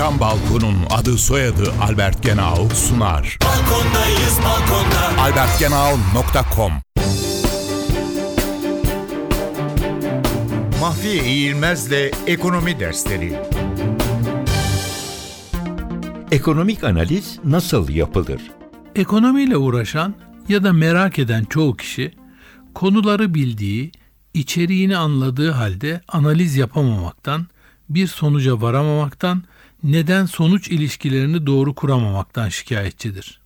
[0.00, 3.38] Cam Balkon'un adı soyadı Albert Genau sunar.
[3.44, 5.22] Balkondayız balkonda.
[5.22, 6.72] albertgenau.com
[10.80, 13.38] Mahfiye İğilmez'le Ekonomi Dersleri
[16.30, 18.40] Ekonomik analiz nasıl yapılır?
[18.96, 20.14] Ekonomiyle uğraşan
[20.48, 22.14] ya da merak eden çoğu kişi
[22.74, 23.92] konuları bildiği,
[24.34, 27.46] içeriğini anladığı halde analiz yapamamaktan,
[27.88, 29.42] bir sonuca varamamaktan,
[29.82, 33.40] neden sonuç ilişkilerini doğru kuramamaktan şikayetçidir.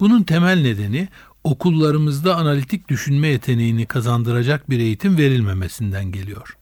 [0.00, 1.08] Bunun temel nedeni
[1.44, 6.56] okullarımızda analitik düşünme yeteneğini kazandıracak bir eğitim verilmemesinden geliyor.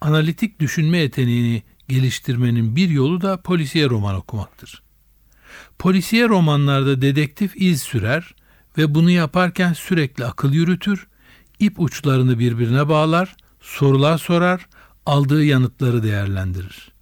[0.00, 4.82] Analitik düşünme yeteneğini geliştirmenin bir yolu da polisiye roman okumaktır.
[5.78, 8.34] Polisiye romanlarda dedektif iz sürer
[8.78, 11.06] ve bunu yaparken sürekli akıl yürütür,
[11.58, 14.68] ip uçlarını birbirine bağlar, sorular sorar,
[15.06, 16.95] aldığı yanıtları değerlendirir.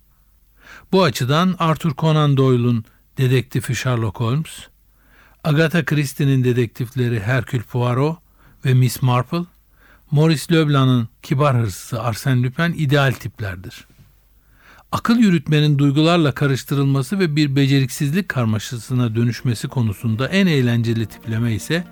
[0.95, 2.85] Bu açıdan Arthur Conan Doyle'un
[3.19, 4.69] dedektifi Sherlock Holmes,
[5.45, 8.19] Agatha Christie'nin dedektifleri Hercule Poirot
[8.65, 9.45] ve Miss Marple,
[10.11, 13.87] Maurice Leblanc'ın kibar hırsızı Arsène Lupin ideal tiplerdir.
[14.93, 21.85] Akıl yürütmenin duygularla karıştırılması ve bir beceriksizlik karmaşasına dönüşmesi konusunda en eğlenceli tipleme ise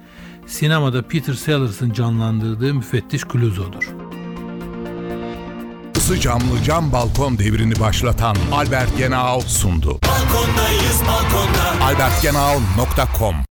[0.46, 4.01] sinemada Peter Sellers'ın canlandırdığı müfettiş Clouseau'dur.
[6.02, 9.98] Isı camlı cam balkon devrini başlatan Albert Genau sundu.
[10.08, 11.84] Balkondayız balkonda.
[11.84, 13.36] albertgenau.com